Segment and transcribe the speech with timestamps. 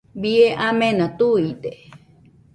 [0.21, 1.71] Bie amena tuide